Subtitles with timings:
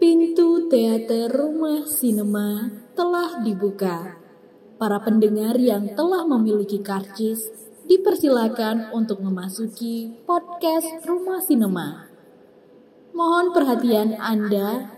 [0.00, 4.16] Pintu teater rumah sinema telah dibuka.
[4.80, 7.52] Para pendengar yang telah memiliki karcis
[7.84, 12.08] dipersilakan untuk memasuki podcast rumah sinema.
[13.10, 14.94] Mohon perhatian Anda,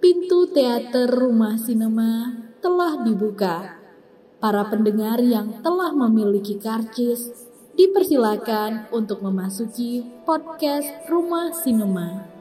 [0.00, 3.78] pintu teater rumah sinema telah dibuka.
[4.40, 7.28] Para pendengar yang telah memiliki karcis
[7.76, 12.39] dipersilakan untuk memasuki podcast Rumah Sinema.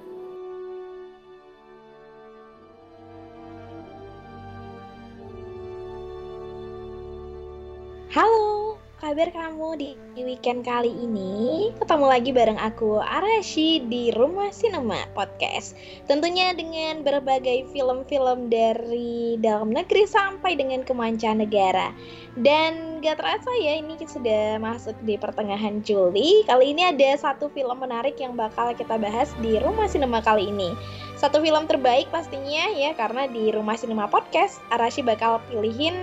[8.10, 11.70] Halo, kabar kamu di, weekend kali ini?
[11.78, 15.78] Ketemu lagi bareng aku Arashi di Rumah Sinema Podcast.
[16.10, 21.94] Tentunya dengan berbagai film-film dari dalam negeri sampai dengan kemancanegara.
[22.34, 26.42] Dan gak terasa ya ini sudah masuk di pertengahan Juli.
[26.50, 30.74] Kali ini ada satu film menarik yang bakal kita bahas di Rumah Sinema kali ini.
[31.14, 35.94] Satu film terbaik pastinya ya karena di Rumah Sinema Podcast Arashi bakal pilihin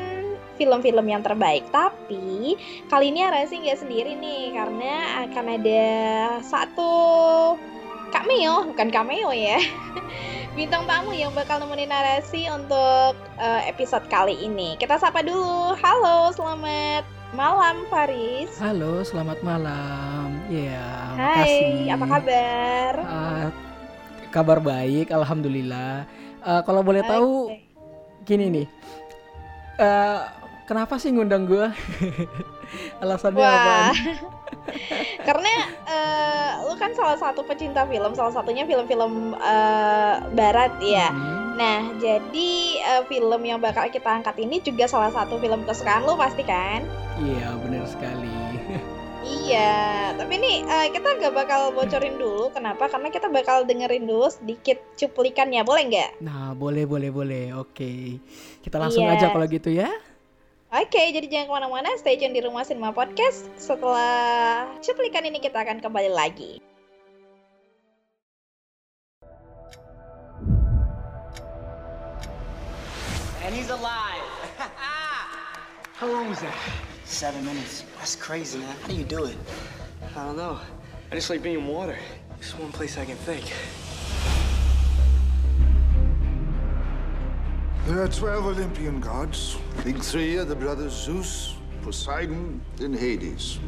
[0.57, 1.65] film-film yang terbaik.
[1.71, 2.57] Tapi
[2.89, 5.85] kali ini Arasi nggak sendiri nih karena akan ada
[6.43, 6.93] satu
[8.11, 9.61] cameo, bukan cameo ya.
[10.57, 14.81] Bintang tamu yang bakal nemenin narasi untuk uh, episode kali ini.
[14.81, 15.77] Kita sapa dulu.
[15.77, 17.05] Halo, selamat
[17.37, 18.49] malam Faris.
[18.57, 20.41] Halo, selamat malam.
[20.49, 21.93] Ya, yeah, Hai, makasih.
[21.93, 22.93] apa kabar?
[23.05, 23.47] Uh,
[24.33, 26.09] kabar baik, alhamdulillah.
[26.41, 27.13] Uh, kalau boleh okay.
[27.13, 27.33] tahu,
[28.25, 28.67] gini nih.
[29.77, 30.25] Uh,
[30.67, 31.71] kenapa sih ngundang gue?
[33.03, 33.95] Alasannya apa?
[35.27, 35.55] Karena
[35.87, 41.15] uh, lu kan salah satu pecinta film, salah satunya film-film uh, barat ya.
[41.15, 41.57] Hmm.
[41.57, 42.53] Nah, jadi
[42.85, 46.85] uh, film yang bakal kita angkat ini juga salah satu film kesukaan lu pasti kan?
[47.17, 48.35] Iya, benar sekali.
[49.27, 52.47] Iya, tapi ini uh, kita gak bakal bocorin dulu.
[52.55, 52.87] Kenapa?
[52.87, 56.11] Karena kita bakal dengerin dulu sedikit cuplikannya, boleh nggak?
[56.23, 57.45] Nah, boleh, boleh, boleh.
[57.59, 58.23] Oke,
[58.63, 59.19] kita langsung iya.
[59.19, 59.91] aja kalau gitu ya.
[60.77, 63.49] Oke, jadi jangan ke mana-mana, stay tune di Rumah Sinema Podcast.
[63.57, 66.61] Setelah cuplikan ini kita akan kembali lagi.
[73.41, 74.21] And he's alive.
[75.97, 76.53] How long was that?
[77.09, 77.89] Seven minutes.
[77.97, 78.77] That's crazy, man.
[78.85, 79.39] How do you do it?
[80.13, 80.61] I don't know.
[81.09, 81.97] I just like being in water.
[82.37, 83.49] It's one place I can think.
[87.87, 89.57] There are 12 Olympian gods.
[89.85, 93.61] Big three are the brothers Zeus, Poseidon, and Hades.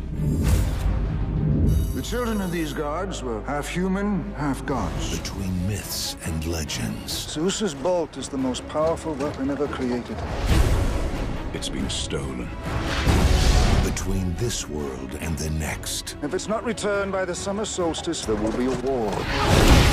[1.94, 5.16] The children of these gods were half human, half gods.
[5.16, 7.12] Between myths and legends.
[7.30, 10.16] Zeus's bolt is the most powerful weapon ever created.
[11.54, 12.48] It's been stolen.
[13.84, 16.16] Between this world and the next.
[16.22, 19.87] If it's not returned by the summer solstice, there will be a war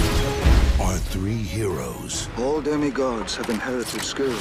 [0.86, 2.30] are three heroes.
[2.38, 4.38] All demigods have inherited skills.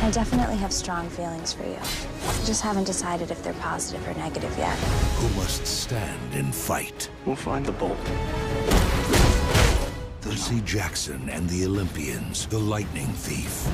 [0.00, 1.74] I definitely have strong feelings for you.
[1.74, 4.78] I just haven't decided if they're positive or negative yet.
[5.18, 7.10] Who must stand and fight?
[7.26, 7.98] We'll find the bolt.
[10.20, 13.66] Percy Jackson and the Olympians, the Lightning Thief.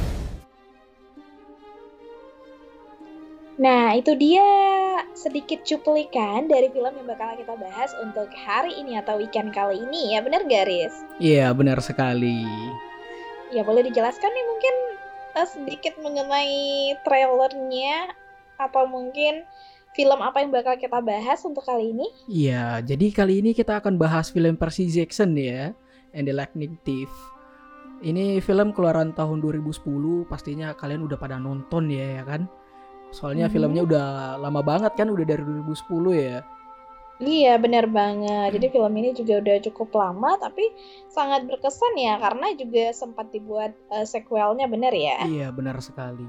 [3.61, 9.21] Nah, itu dia sedikit cuplikan dari film yang bakal kita bahas untuk hari ini atau
[9.21, 10.17] weekend kali ini.
[10.17, 10.95] Ya benar Garis?
[11.21, 12.45] Iya, benar sekali.
[13.53, 14.75] Ya boleh dijelaskan nih mungkin
[15.37, 18.17] uh, sedikit mengenai trailernya
[18.57, 19.45] atau mungkin
[19.93, 22.09] film apa yang bakal kita bahas untuk kali ini?
[22.29, 25.77] Iya, jadi kali ini kita akan bahas film Percy Jackson ya,
[26.17, 27.13] and the Lightning Thief.
[28.03, 32.51] Ini film keluaran tahun 2010, pastinya kalian udah pada nonton ya, ya kan?
[33.13, 33.55] Soalnya hmm.
[33.55, 34.07] filmnya udah
[34.41, 35.69] lama banget kan, udah dari 2010
[36.17, 36.41] ya.
[37.23, 38.51] Iya benar banget.
[38.59, 40.67] Jadi film ini juga udah cukup lama tapi
[41.07, 45.23] sangat berkesan ya karena juga sempat dibuat uh, sequelnya benar ya.
[45.23, 46.27] Iya benar sekali.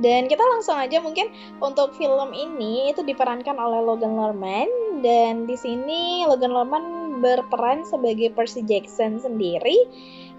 [0.00, 1.28] Dan kita langsung aja mungkin
[1.60, 8.32] untuk film ini itu diperankan oleh Logan Lerman dan di sini Logan Lerman berperan sebagai
[8.32, 9.84] Percy Jackson sendiri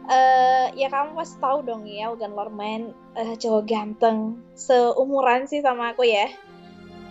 [0.07, 2.81] uh, ya kamu pasti tahu dong ya Logan Lerman
[3.15, 6.27] uh, cowok ganteng seumuran sih sama aku ya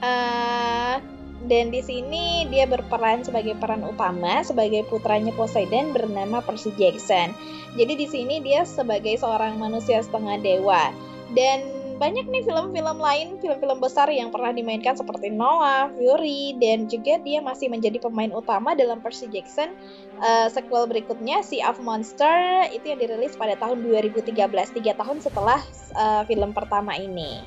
[0.03, 0.97] uh,
[1.43, 7.35] dan di sini dia berperan sebagai peran utama sebagai putranya Poseidon bernama Percy Jackson.
[7.75, 10.95] Jadi di sini dia sebagai seorang manusia setengah dewa
[11.35, 17.23] dan banyak nih film-film lain, film-film besar yang pernah dimainkan seperti Noah, Fury, dan juga
[17.23, 19.71] dia masih menjadi pemain utama dalam Percy Jackson
[20.19, 24.35] uh, sequel berikutnya Sea of Monster itu yang dirilis pada tahun 2013,
[24.75, 25.63] tiga tahun setelah
[25.95, 27.39] uh, film pertama ini.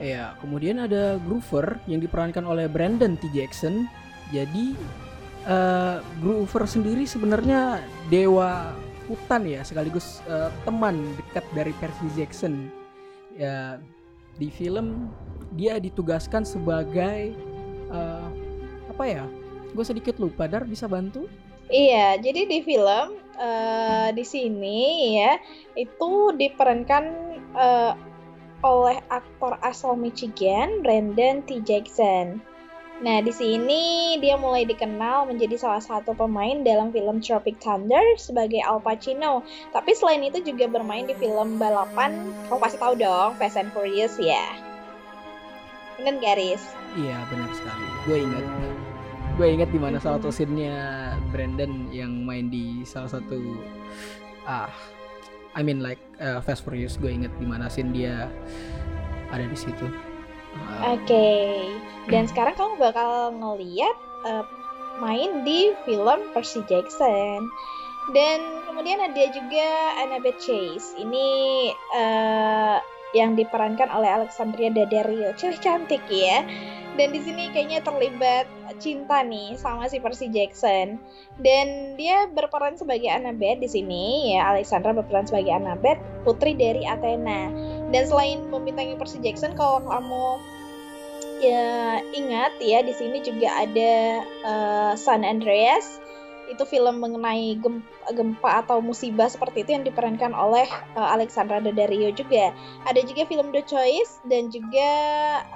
[0.00, 3.28] Ya, kemudian ada Groover yang diperankan oleh Brandon T.
[3.36, 3.84] Jackson.
[4.32, 4.72] Jadi
[5.42, 8.72] eh Groover sendiri sebenarnya dewa
[9.10, 12.81] hutan ya sekaligus eh, teman dekat dari Percy Jackson.
[13.36, 13.80] Ya
[14.40, 15.12] di film
[15.56, 17.36] dia ditugaskan sebagai
[17.92, 18.28] eh,
[18.88, 19.24] apa ya?
[19.72, 21.28] Gue sedikit lupa, Dar bisa bantu?
[21.72, 25.40] Iya, jadi di film eh, di sini ya
[25.76, 27.04] itu diperankan
[27.56, 27.92] eh,
[28.62, 31.58] oleh aktor asal Michigan, Brandon T.
[31.66, 32.38] Jackson.
[33.02, 38.62] Nah, di sini dia mulai dikenal menjadi salah satu pemain dalam film Tropic Thunder sebagai
[38.62, 39.42] Al Pacino.
[39.74, 44.14] Tapi selain itu juga bermain di film balapan, kamu pasti tahu dong, Fast and Furious
[44.22, 44.54] ya.
[45.98, 46.62] Bener garis.
[46.94, 47.86] Iya benar sekali.
[48.06, 48.44] Gue ingat.
[49.34, 50.76] Gue ingat di mana salah satu scene-nya
[51.34, 53.58] Brandon yang main di salah satu
[54.46, 54.70] ah
[55.58, 56.94] I mean like uh, Fast Furious.
[57.02, 58.30] Gue ingat di mana scene dia
[59.34, 60.11] ada di situ.
[60.82, 61.30] Oke,
[62.10, 63.96] dan sekarang kamu bakal ngeliat
[64.26, 64.44] eh,
[64.98, 67.46] main di film Percy Jackson.
[68.10, 69.68] Dan kemudian ada juga
[70.02, 70.98] Annabeth Chase.
[70.98, 71.28] Ini
[71.94, 72.78] eh,
[73.14, 75.36] yang diperankan oleh Alexandria Daddario.
[75.38, 76.42] Cewek cantik ya.
[76.92, 78.44] Dan di sini kayaknya terlibat
[78.76, 81.00] cinta nih sama si Percy Jackson.
[81.40, 84.52] Dan dia berperan sebagai Annabeth di sini ya.
[84.52, 87.48] Alexandra berperan sebagai Annabeth, putri dari Athena.
[87.92, 90.40] Dan selain membintangi Percy Jackson, kalau kamu
[91.42, 93.92] ya ingat ya di sini juga ada
[94.24, 96.00] eh, San Andreas
[96.50, 100.66] itu film mengenai gem- gempa atau musibah seperti itu yang diperankan oleh
[100.96, 102.52] eh, Alexandra Daddario juga.
[102.84, 104.90] Ada juga film The Choice dan juga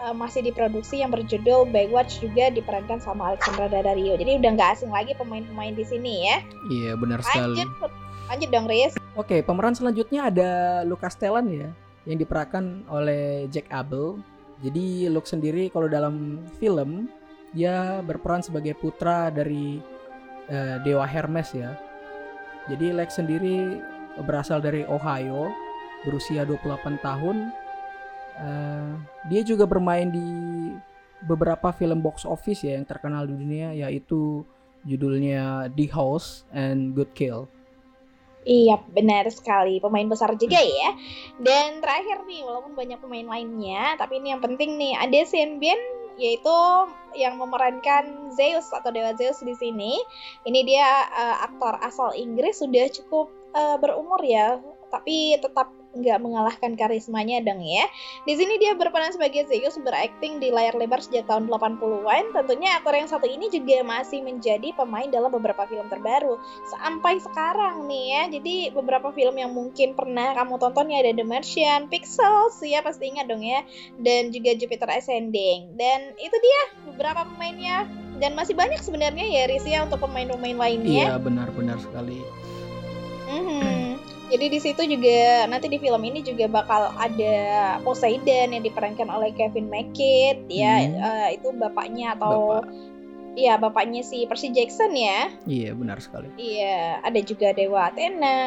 [0.06, 4.18] eh, masih diproduksi yang berjudul Baywatch juga diperankan sama Alexandra Daddario.
[4.18, 6.36] Jadi udah nggak asing lagi pemain-pemain di sini ya.
[6.68, 7.62] Iya benar sekali.
[7.62, 7.92] Lanjut,
[8.26, 8.92] lanjut dong Riz.
[9.16, 10.50] Oke, pemeran selanjutnya ada
[10.84, 11.68] Luke Castellan ya,
[12.06, 14.22] yang diperankan oleh Jack Abel.
[14.64, 17.10] Jadi Luke sendiri kalau dalam film
[17.52, 19.82] dia berperan sebagai putra dari
[20.48, 21.76] eh, dewa Hermes ya.
[22.66, 23.78] Jadi Lex sendiri
[24.26, 25.52] berasal dari Ohio,
[26.02, 27.36] berusia 28 tahun.
[28.36, 28.92] Eh,
[29.28, 30.28] dia juga bermain di
[31.24, 34.44] beberapa film box office ya yang terkenal di dunia yaitu
[34.84, 37.48] judulnya The House and Good Kill.
[38.46, 39.82] Iya, benar sekali.
[39.82, 40.94] Pemain besar juga ya.
[41.42, 45.78] Dan terakhir nih, walaupun banyak pemain lainnya, tapi ini yang penting nih, ada Sean Bean
[46.16, 46.48] yaitu
[47.12, 50.00] yang memerankan Zeus atau Dewa Zeus di sini.
[50.48, 54.56] Ini dia eh, aktor asal Inggris sudah cukup eh, berumur ya,
[54.88, 55.68] tapi tetap
[56.02, 57.88] nggak mengalahkan karismanya dong ya.
[58.28, 62.36] Di sini dia berperan sebagai Zeus berakting di layar lebar sejak tahun 80-an.
[62.36, 66.36] Tentunya aktor yang satu ini juga masih menjadi pemain dalam beberapa film terbaru
[66.68, 68.22] sampai sekarang nih ya.
[68.38, 73.10] Jadi beberapa film yang mungkin pernah kamu tonton ya ada The Martian, Pixels ya pasti
[73.10, 73.64] ingat dong ya.
[74.00, 75.74] Dan juga Jupiter Ascending.
[75.78, 76.60] Dan itu dia
[76.92, 81.12] beberapa pemainnya dan masih banyak sebenarnya ya Riz ya untuk pemain-pemain lainnya.
[81.12, 82.24] Iya benar-benar sekali.
[83.28, 84.15] Mhm.
[84.26, 87.36] Jadi di situ juga nanti di film ini juga bakal ada
[87.80, 90.98] Poseidon yang diperankan oleh Kevin McKidd ya Hmm.
[90.98, 92.94] eh, itu bapaknya atau Bapak.
[93.36, 95.28] Iya bapaknya si Percy Jackson ya.
[95.44, 96.32] Iya benar sekali.
[96.34, 98.38] Iya ada juga dewa Athena,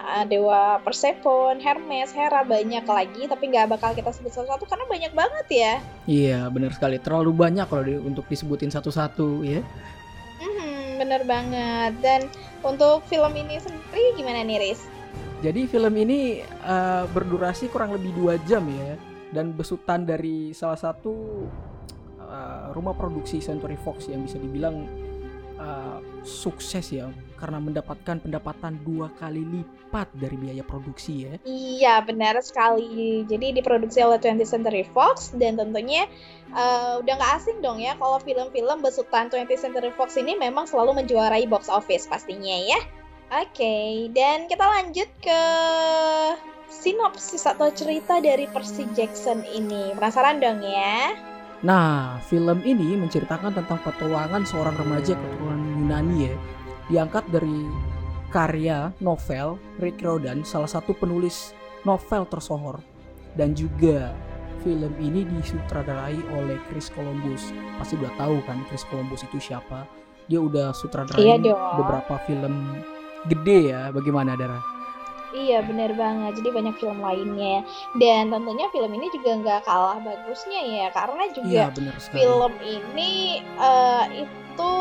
[0.00, 5.12] eh, dewa Persephone, Hermes, Hera banyak lagi tapi nggak bakal kita sebut satu-satu karena banyak
[5.12, 5.72] banget ya.
[6.08, 6.96] Iya benar sekali.
[6.96, 9.60] Terlalu banyak kalau di- untuk disebutin satu-satu ya.
[10.40, 11.92] Mhm, bener banget.
[12.00, 12.20] Dan
[12.64, 14.80] untuk film ini sendiri gimana nih Riz?
[15.38, 18.98] Jadi film ini eh, berdurasi kurang lebih dua jam ya
[19.30, 21.46] dan besutan dari salah satu
[22.18, 24.82] eh, rumah produksi Century Fox yang bisa dibilang
[25.62, 27.06] eh, sukses ya
[27.38, 31.34] karena mendapatkan pendapatan dua kali lipat dari biaya produksi ya.
[31.46, 33.22] Iya, benar sekali.
[33.30, 36.10] Jadi diproduksi oleh 20th Century Fox dan tentunya
[36.50, 40.98] eh, udah nggak asing dong ya kalau film-film besutan 20th Century Fox ini memang selalu
[41.06, 42.82] menjuarai box office pastinya ya.
[43.28, 45.42] Oke, dan kita lanjut ke
[46.72, 49.92] sinopsis atau cerita dari Percy Jackson ini.
[49.92, 51.12] Penasaran dong ya?
[51.60, 56.34] Nah, film ini menceritakan tentang petualangan seorang remaja keturunan Yunani ya.
[56.88, 57.68] Diangkat dari
[58.32, 61.52] karya novel Rick Riordan, salah satu penulis
[61.84, 62.80] novel tersohor.
[63.36, 64.16] Dan juga
[64.64, 67.52] film ini disutradarai oleh Chris Columbus.
[67.76, 69.84] Pasti udah tahu kan Chris Columbus itu siapa.
[70.32, 71.36] Dia udah sutradarai Iya
[71.76, 72.80] beberapa film
[73.26, 73.90] gede ya.
[73.90, 74.60] Bagaimana Dara?
[75.28, 77.60] Iya bener banget, jadi banyak film lainnya
[78.00, 84.04] Dan tentunya film ini juga nggak kalah bagusnya ya Karena juga Iya film ini eh,
[84.24, 84.72] itu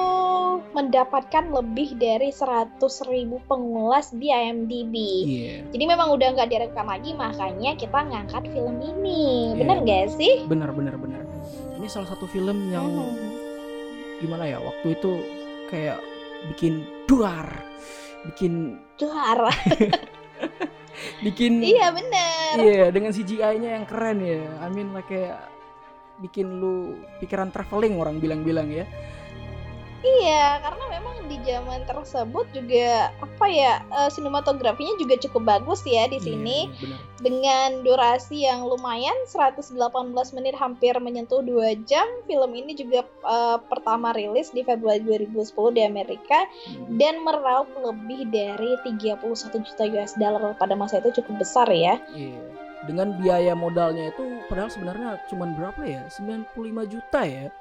[0.74, 4.96] mendapatkan lebih dari 100.000 ribu pengulas di IMDb.
[5.26, 5.56] Iya.
[5.70, 9.54] Jadi memang udah nggak direkam lagi, makanya kita ngangkat film ini.
[9.54, 9.58] Iya.
[9.62, 10.34] Bener nggak sih?
[10.50, 11.22] Benar benar benar.
[11.78, 13.30] Ini salah satu film yang Mhm.
[14.18, 15.12] gimana ya waktu itu
[15.70, 16.02] kayak
[16.54, 17.46] bikin duar,
[18.26, 19.52] bikin Juara.
[21.26, 22.54] bikin iya bener.
[22.58, 24.42] Iya, dengan CGI-nya yang keren ya.
[24.62, 25.38] I mean like kayak
[26.18, 28.86] bikin lu pikiran traveling orang bilang-bilang ya.
[30.02, 36.06] Iya, karena memang di zaman tersebut juga apa ya eh, sinematografinya juga cukup bagus ya
[36.06, 37.00] di sini Iya, benar.
[37.18, 39.76] dengan durasi yang lumayan 118
[40.34, 41.54] menit hampir menyentuh 2
[41.84, 42.04] jam.
[42.26, 45.36] Film ini juga eh, pertama rilis di Februari 2010
[45.72, 46.96] di Amerika Hmm.
[46.96, 49.20] dan meraup lebih dari 31
[49.60, 52.00] juta US dollar pada masa itu cukup besar ya.
[52.10, 52.40] Iya.
[52.86, 56.08] Dengan biaya modalnya itu padahal sebenarnya cuman berapa ya?
[56.08, 56.54] 95
[56.86, 57.52] juta ya.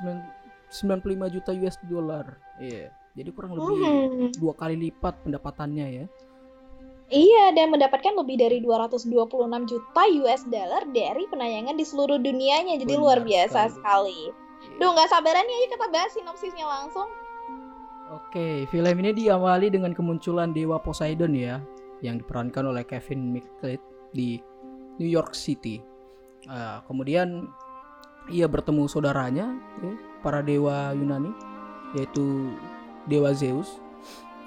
[0.00, 2.26] 9 95 juta US dollar.
[2.60, 2.90] Iya.
[3.14, 4.30] Jadi kurang lebih Hmm.
[4.34, 6.06] dua kali lipat pendapatannya ya.
[7.12, 12.80] Iya, dan mendapatkan lebih dari 226 juta US dollar dari penayangan di seluruh dunianya.
[12.80, 14.32] Jadi Benar luar biasa sekali.
[14.32, 14.78] sekali.
[14.80, 17.06] Duh, nggak sabaran ya, kita bahas sinopsisnya langsung.
[18.10, 21.60] Oke, film ini diawali dengan kemunculan dewa Poseidon ya,
[22.00, 23.80] yang diperankan oleh Kevin McLeod
[24.12, 24.40] di
[24.96, 25.84] New York City.
[26.48, 27.48] Ah, kemudian
[28.32, 29.52] ia bertemu saudaranya,
[29.84, 29.92] ya,
[30.24, 31.32] para dewa Yunani,
[31.94, 32.52] yaitu
[33.06, 33.80] dewa Zeus,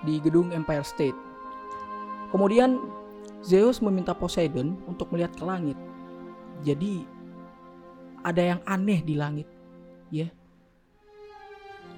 [0.04, 1.18] di gedung Empire State.
[2.30, 2.78] Kemudian
[3.42, 5.78] Zeus meminta Poseidon untuk melihat ke langit.
[6.62, 7.08] Jadi
[8.22, 9.48] ada yang aneh di langit,
[10.12, 10.28] ya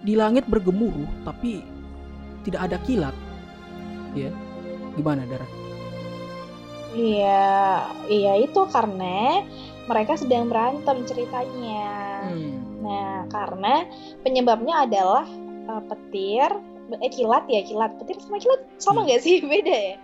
[0.03, 1.59] di langit bergemuruh tapi
[2.47, 3.15] tidak ada kilat
[4.15, 4.31] ya
[4.95, 5.47] gimana Dara
[6.89, 9.45] Iya, iya itu karena
[9.85, 11.85] mereka sedang berantem ceritanya.
[12.79, 13.83] Nah, karena
[14.21, 15.25] penyebabnya adalah
[15.65, 16.49] eh, petir,
[16.95, 17.91] eh kilat ya kilat.
[17.99, 19.07] Petir sama kilat sama Hmm.
[19.07, 19.35] nggak sih?
[19.51, 19.95] Beda ya?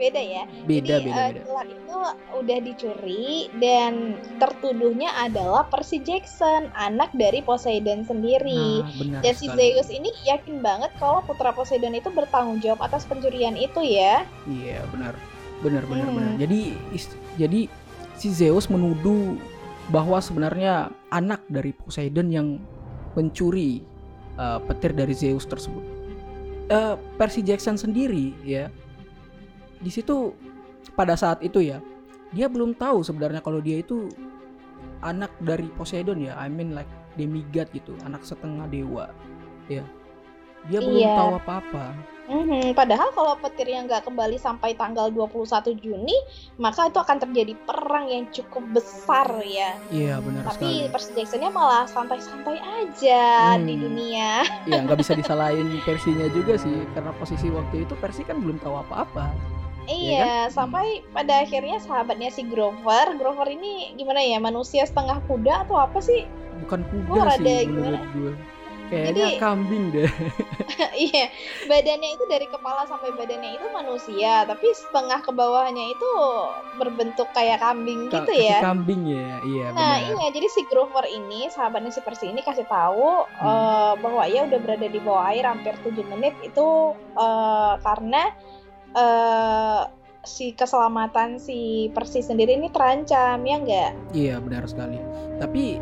[0.00, 0.42] Beda ya.
[0.64, 1.96] beda Jadi beda eh, beda kilat itu
[2.32, 3.28] udah dicuri
[3.60, 3.92] dan
[4.40, 8.80] tertuduhnya adalah Percy Jackson, anak dari Poseidon sendiri.
[9.04, 9.76] nah Dan si sekali.
[9.76, 14.24] Zeus ini yakin banget kalau putra Poseidon itu bertanggung jawab atas pencurian itu ya.
[14.48, 15.12] iya benar
[15.60, 16.16] benar benar Hmm.
[16.16, 16.60] benar jadi
[17.36, 17.60] jadi
[18.16, 19.36] si Zeus menuduh
[19.90, 22.48] bahwa sebenarnya anak dari Poseidon yang
[23.18, 23.82] mencuri
[24.38, 25.82] eh, petir dari Zeus tersebut.
[26.70, 28.70] Eh, Percy Jackson sendiri ya.
[29.82, 30.34] Di situ
[30.94, 31.82] pada saat itu ya
[32.30, 34.06] dia belum tahu sebenarnya kalau dia itu
[35.02, 36.38] anak dari Poseidon ya.
[36.38, 39.10] I mean like demigod gitu anak setengah dewa
[39.66, 39.82] ya
[40.66, 41.14] dia belum Iya.
[41.16, 41.86] tahu apa-apa
[42.30, 46.14] Mhm, Padahal kalau petirnya nggak kembali sampai tanggal 21 Juni,
[46.56, 49.74] maka itu akan terjadi perang yang cukup besar ya.
[49.90, 53.66] iya benar Tapi sekali Percy Jackson-nya malah santai-santai aja Hmm.
[53.66, 54.46] di dunia.
[54.62, 58.78] ya nggak bisa disalahin Persinya juga sih karena posisi waktu itu Persi kan belum tahu
[58.78, 59.34] apa-apa
[59.90, 60.54] Iya, kan?
[60.54, 65.98] sampai pada akhirnya sahabatnya si Grover, Grover ini gimana ya, manusia setengah kuda atau apa
[65.98, 66.30] sih?
[66.60, 68.32] bukan kuda Gua sih rada menurut gue
[68.90, 70.10] kayaknya Jadi- kambing deh
[70.92, 71.28] Iya,
[71.64, 76.10] badannya itu dari kepala sampai badannya itu manusia, tapi setengah ke bawahnya itu
[76.76, 78.58] berbentuk kayak kambing Ka- gitu ya.
[78.60, 82.64] kambing ya iya Nah benar iya jadi si Grover ini sahabatnya si Percy ini kasih
[82.64, 83.46] tahu Hmm.
[83.46, 86.68] eh, bahwa ia udah berada di bawah air hampir 7 menit itu
[87.14, 88.22] eh, karena
[88.92, 89.82] eh,
[90.22, 91.58] si keselamatan si
[91.90, 93.92] Percy sendiri ini terancam ya enggak?
[94.12, 95.00] iya benar sekali
[95.36, 95.80] tapi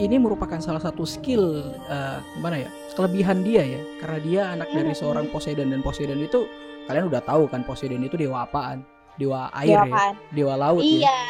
[0.00, 4.90] ini merupakan salah satu skill eh, gimana ya kelebihan dia ya karena dia anak dari
[4.90, 4.98] Hmm.
[4.98, 6.48] seorang Poseidon dan Poseidon itu
[6.84, 8.82] kalian udah tahu kan Poseidon itu dewa apaan
[9.14, 10.14] dewa air ya apaan?
[10.32, 11.20] dewa laut ya Iya.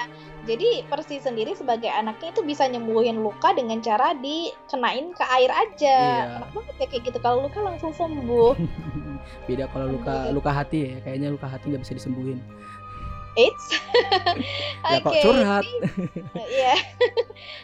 [0.41, 5.99] Jadi Percy sendiri sebagai anaknya itu bisa nyembuhin luka dengan cara dikenain ke air aja.
[6.01, 6.25] Iya.
[6.41, 7.19] Enak banget ya kayak gitu.
[7.21, 8.57] Kalau luka langsung sembuh.
[9.47, 12.41] beda kalau luka luka hati ya kayaknya luka hati nggak bisa disembuhin
[13.39, 13.65] Eits.
[14.91, 15.65] ya kok Oke, curhat
[16.35, 16.75] Iya.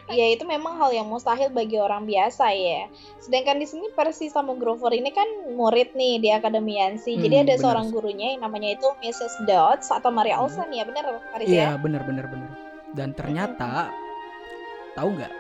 [0.06, 2.86] Iya, itu memang hal yang mustahil bagi orang biasa ya.
[3.18, 7.18] Sedangkan di sini Percy sama Grover ini kan murid nih di Akademi Yansi.
[7.18, 7.62] Jadi Hmm, ada benar.
[7.62, 9.34] seorang gurunya yang namanya itu Mrs.
[9.44, 10.46] Dodds atau Maria Hmm.
[10.46, 11.04] Olsen ya, benar
[11.34, 11.78] Paris iya ya?
[11.78, 12.50] bener bener bener
[12.94, 13.90] dan ternyata
[14.94, 15.32] tahu nggak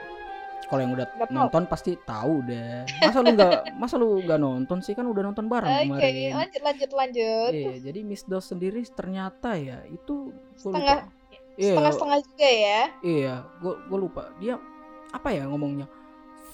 [0.66, 1.30] kalau yang udah tahu.
[1.30, 5.46] nonton pasti tahu deh masa lu nggak masa lu nggak nonton sih kan udah nonton
[5.46, 7.52] bareng Oke, kemarin lanjut lanjut lanjut.
[7.54, 11.14] Iya, jadi Miss Dos sendiri ternyata ya itu Setengah lupa.
[11.56, 12.82] Iya, setengah-setengah juga ya.
[13.00, 14.28] iya, gue gue lupa.
[14.36, 14.60] Dia
[15.08, 15.88] apa ya ngomongnya?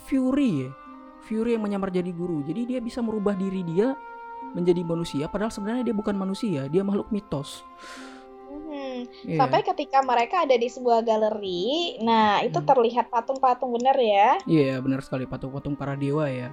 [0.07, 0.71] Fury ya.
[1.27, 2.47] Fury yang menyamar jadi guru.
[2.47, 3.99] Jadi dia bisa merubah diri dia
[4.53, 7.65] menjadi manusia padahal sebenarnya dia bukan manusia, dia makhluk mitos.
[9.25, 9.39] Iya.
[9.39, 12.69] Sampai ketika mereka ada di sebuah galeri, nah itu Hmm.
[12.69, 14.29] terlihat patung-patung bener ya.
[14.45, 16.51] Iya, benar sekali patung-patung para dewa ya.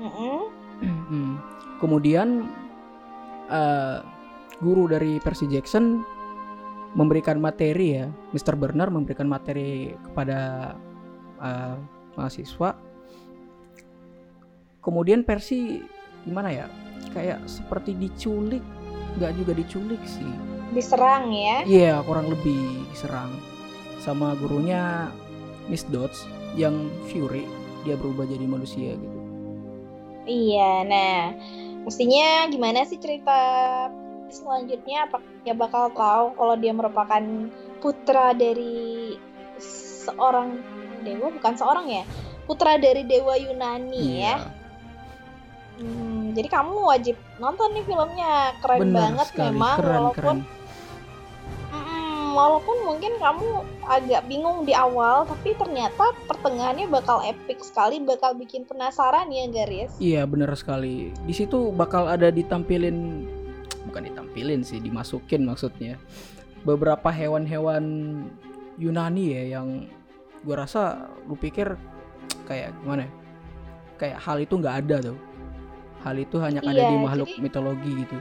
[0.00, 0.36] Mhm.
[0.80, 1.32] Hmm.
[1.80, 2.48] Kemudian
[3.50, 3.98] eh,
[4.62, 6.06] guru dari Percy Jackson
[6.94, 8.54] memberikan materi ya, Mr.
[8.54, 10.72] Burner memberikan materi kepada
[11.42, 11.74] eh,
[12.14, 12.78] mahasiswa.
[14.80, 15.82] Kemudian Percy
[16.24, 16.66] gimana ya
[17.12, 18.62] kayak seperti diculik
[19.18, 20.28] nggak juga diculik sih
[20.70, 21.56] Diserang ya.
[21.66, 23.34] iya kurang lebih diserang
[24.00, 25.10] sama gurunya
[25.66, 26.24] Miss Dodds
[26.54, 27.46] yang Fury
[27.82, 29.20] dia berubah jadi manusia gitu
[30.28, 31.34] Iya, nah
[31.82, 33.40] mestinya gimana sih cerita
[34.30, 35.08] selanjutnya?
[35.08, 37.22] Apakah dia bakal tahu kalau dia merupakan
[37.80, 39.16] putra dari
[40.04, 40.60] seorang
[41.02, 42.04] dewa, bukan seorang ya?
[42.44, 44.36] Putra dari dewa Yunani ya.
[45.80, 50.59] Hmm, jadi kamu wajib nonton nih filmnya, keren benar banget sekali memang keren walaupun keren
[52.32, 58.64] walaupun mungkin kamu agak bingung di awal, tapi ternyata pertengahannya bakal epic sekali, bakal bikin
[58.64, 59.90] penasaran ya, Garis.
[59.98, 61.12] Iya bener sekali.
[61.26, 63.26] Di situ bakal ada ditampilin,
[63.90, 65.98] bukan ditampilin sih, dimasukin maksudnya
[66.64, 67.84] beberapa hewan-hewan
[68.80, 69.88] Yunani ya yang
[70.40, 71.76] gue rasa lu pikir
[72.48, 73.04] kayak gimana?
[73.04, 73.12] ya?
[74.00, 75.18] Kayak hal itu nggak ada tuh.
[76.00, 78.16] Hal itu hanya ada Iya, di makhluk jadi- mitologi gitu.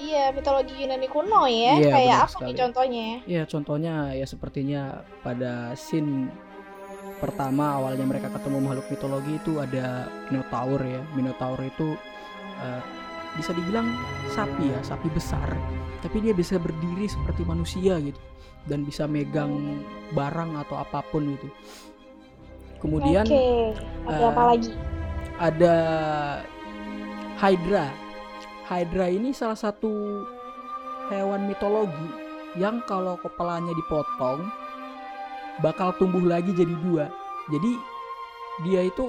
[0.00, 1.72] Iya, mitologi Yunani kuno ya.
[1.76, 2.46] Iya, Kayak apa sekali.
[2.48, 3.06] nih contohnya?
[3.28, 4.82] Ya contohnya ya sepertinya
[5.20, 6.32] pada scene
[7.20, 11.00] pertama awalnya mereka ketemu makhluk mitologi itu ada Minotaur ya.
[11.12, 11.92] Minotaur itu
[12.60, 12.82] eh,
[13.36, 13.92] bisa dibilang
[14.28, 15.48] sapi ya, sapi besar.
[16.00, 18.16] Tapi dia bisa berdiri seperti manusia gitu
[18.64, 21.48] dan bisa megang barang atau apa pun gitu.
[22.80, 23.76] Kemudian Oke,
[24.08, 24.70] ada eh, apa lagi?
[25.36, 25.74] ada
[27.40, 27.88] Hydra.
[28.68, 30.22] Hydra ini salah satu
[31.08, 32.08] hewan mitologi
[32.60, 34.44] yang kalau kepalanya dipotong
[35.64, 37.08] bakal tumbuh lagi jadi dua.
[37.48, 37.72] Jadi
[38.68, 39.08] dia itu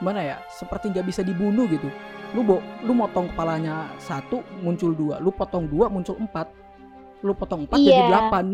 [0.00, 0.36] mana ya?
[0.48, 1.92] Seperti nggak bisa dibunuh gitu.
[2.32, 6.48] Lu bo, lu motong kepalanya satu muncul dua, lu potong dua muncul empat,
[7.20, 8.08] lu potong empat jadi Iya.
[8.08, 8.46] delapan.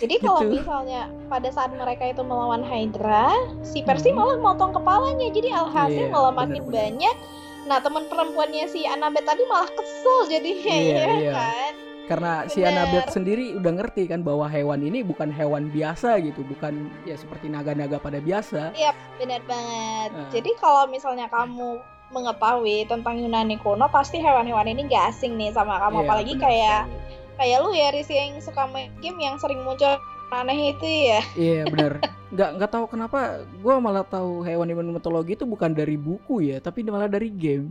[0.00, 0.56] Jadi kalau gitu.
[0.56, 3.28] misalnya pada saat mereka itu melawan Hydra,
[3.60, 4.24] si Percy Hmm.
[4.24, 5.28] malah motong kepalanya.
[5.28, 7.16] Jadi alhasil Iya, malah makin banyak.
[7.62, 11.32] Nah, teman perempuannya si Annabeth tadi malah kesel jadinya Iya, ya iya.
[11.32, 11.72] kan?
[12.02, 12.70] Karena si Bener.
[12.74, 17.46] Annabeth sendiri udah ngerti kan bahwa hewan ini bukan hewan biasa gitu, bukan ya seperti
[17.46, 18.74] naga-naga pada biasa.
[18.74, 20.10] Iya, benar banget.
[20.10, 20.28] Nah.
[20.28, 21.78] Jadi kalau misalnya kamu
[22.12, 26.02] mengetahui tentang Yunani kuno, pasti hewan-hewan ini gak asing nih sama kamu.
[26.02, 27.38] Iya, Apalagi kayak sekali.
[27.38, 29.96] kayak lu ya, Riz yang suka main game yang sering muncul
[30.32, 31.20] aneh itu ya.
[31.36, 31.92] Iya bener
[32.32, 36.80] nggak nggak tahu kenapa gue malah tahu hewan-hewan mitologi itu bukan dari buku ya tapi
[36.80, 37.68] malah dari game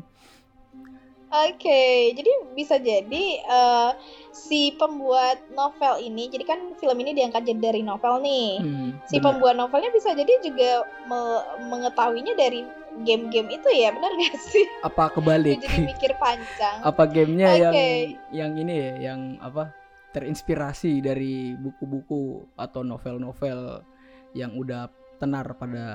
[1.31, 2.27] Oke, jadi
[2.59, 3.91] bisa jadi eh,
[4.35, 8.59] si pembuat novel ini, jadi kan film ini diangkat jadi dari novel nih.
[8.59, 9.23] Hmm, Si bener.
[9.23, 12.67] pembuat novelnya bisa jadi juga me- mengetahuinya dari
[13.07, 14.67] game-game itu ya, benar gak sih?
[14.83, 16.83] apa kebalik Jadi mikir panjang.
[16.83, 17.89] apa gamenya yang Oke.
[18.35, 19.71] yang ini ya yang apa
[20.11, 23.83] terinspirasi dari buku-buku atau novel-novel
[24.31, 25.85] yang udah tenar pada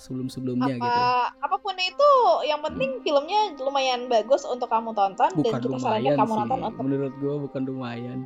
[0.00, 1.00] sebelum-sebelumnya apa gitu.
[1.44, 2.10] apa pun itu
[2.48, 6.40] yang penting filmnya lumayan bagus untuk kamu tonton dan bukan kita lumayan sarankan kamu sih.
[6.40, 8.18] nonton untuk menurut gue bukan lumayan.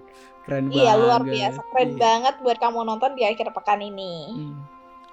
[0.47, 1.35] Keren iya luar banget.
[1.35, 1.61] biasa.
[1.75, 1.99] Keren Iya.
[1.99, 4.15] banget buat kamu nonton di akhir pekan ini.
[4.31, 4.57] Hmm.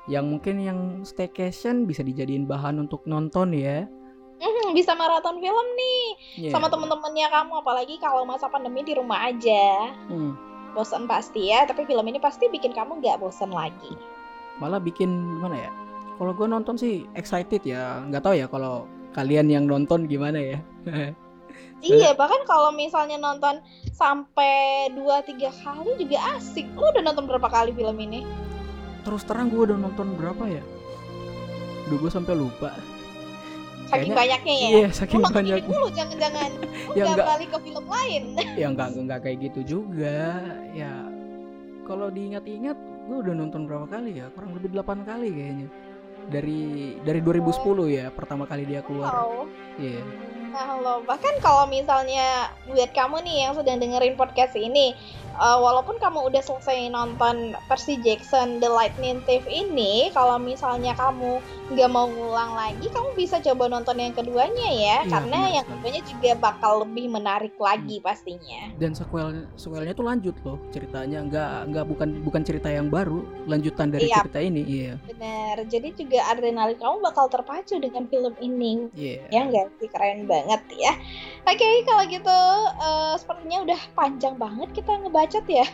[0.09, 3.85] yang mungkin yang staycation bisa dijadiin bahan untuk nonton ya
[4.71, 6.03] bisa maraton film nih
[6.47, 6.51] Iya.
[6.55, 9.91] sama temen-temennya kamu apalagi kalau masa pandemi di rumah aja.
[10.07, 10.33] Hmm.
[10.71, 13.91] bosan pasti ya tapi film ini pasti bikin kamu nggak bosan lagi.
[14.55, 15.71] Malah bikin gimana ya?
[16.15, 20.59] Kalau gue nonton sih excited ya nggak tahu ya kalau kalian yang nonton gimana ya.
[21.81, 23.57] Iya bahkan kalau misalnya nonton
[23.89, 26.69] sampai 2-3 kali juga asik.
[26.77, 28.21] Lu udah nonton berapa kali film ini?
[29.01, 30.61] Terus terang gue udah nonton berapa ya?
[31.89, 32.69] Duh gue sampai lupa
[33.91, 34.69] saking Kayaknya- banyaknya ya?
[34.71, 36.49] iya lu saking nonton ini banyak dulu jangan-jangan.
[36.87, 37.27] Lu Ya, nggak nggak.
[37.27, 38.23] balik ke film lain.
[38.61, 40.17] Ya nggak nggak kayak gitu juga.
[40.71, 40.91] Ya
[41.83, 44.31] kalau diingat-ingat gue udah nonton berapa kali ya?
[44.31, 45.67] Kurang lebih 8 kali kayaknya.
[46.23, 46.61] Dari
[47.01, 47.51] dari 2010
[47.89, 49.11] ya pertama kali dia keluar.
[49.11, 49.49] Wow.
[49.75, 50.01] Iya
[50.51, 52.27] Nah bahkan kalau misalnya
[52.65, 54.91] buat kamu nih yang sedang dengerin podcast ini,
[55.33, 57.35] eh, walaupun kamu udah selesai nonton
[57.65, 61.39] Percy Jackson The Lightning Thief ini, kalau misalnya kamu
[61.71, 65.79] nggak mau ngulang lagi, kamu bisa coba nonton yang keduanya ya, Iya, karena yang sekali.
[65.79, 68.75] keduanya juga bakal lebih menarik lagi pastinya.
[68.75, 73.87] dan sequel sequelnya tuh lanjut loh ceritanya nggak nggak bukan bukan cerita yang baru lanjutan
[73.87, 74.17] dari Iya.
[74.19, 78.89] cerita ini iya Bener, jadi juga adrenalin kamu bakal terpacu dengan film ini.
[78.91, 80.40] iya Ya nggak sih keren banget
[80.71, 80.93] ya.
[81.41, 82.39] Oke kalau gitu
[82.77, 85.65] eh, sepertinya udah panjang banget kita ngebacot ya.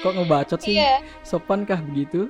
[0.00, 1.04] kok ngebacot sih Iya.
[1.22, 2.26] sopan kah begitu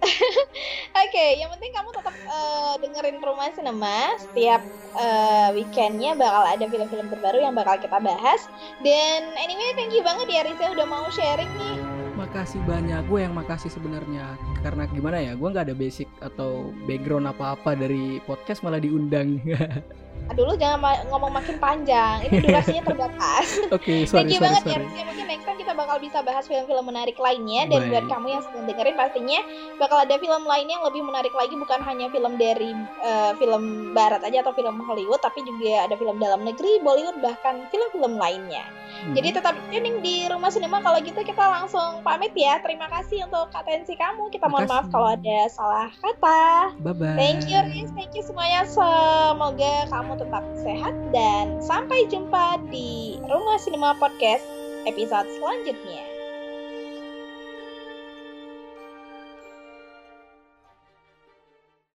[1.02, 4.62] Oke, yang penting kamu tetap eh, dengerin Rumah Cinema setiap
[4.94, 8.46] eh, weekendnya bakal ada film-film terbaru yang bakal kita bahas.
[8.80, 11.91] Dan anyway, thank you banget ya Risa udah mau sharing nih.
[12.22, 17.26] Makasih banyak gue yang makasih sebenarnya karena gimana ya gue nggak ada basic atau background
[17.26, 19.42] apa-apa dari podcast malah diundang
[20.30, 22.22] aduh lu jangan ma- ngomong makin panjang.
[22.30, 23.58] Ini durasinya terbatas.
[23.74, 24.86] Oke, sorry, Thank you sorry, banget sorry.
[24.86, 25.02] ya.
[25.10, 27.90] Mungkin next time kita bakal bisa bahas film-film menarik lainnya dan Baik.
[27.96, 29.40] buat kamu yang sedang dengerin pastinya
[29.80, 34.20] bakal ada film lainnya yang lebih menarik lagi bukan hanya film dari eh, film barat
[34.20, 38.68] aja atau film Hollywood tapi juga ada film dalam negeri, Bollywood bahkan film-film lainnya.
[39.00, 39.16] Hmm.
[39.16, 42.60] Jadi tetap tuning di Rumah Sinema kalau gitu kita langsung pamit ya.
[42.60, 44.28] Terima kasih untuk atensi kamu.
[44.28, 46.76] Kita mohon maaf kalau ada salah kata.
[46.84, 47.16] Bye bye.
[47.16, 48.68] Thank you Riz, thank you semuanya.
[48.68, 56.11] Semoga kamu tetap sehat dan sampai jumpa di Rumah Sinema Podcast episode selanjutnya.